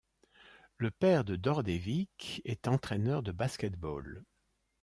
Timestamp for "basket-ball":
3.31-4.23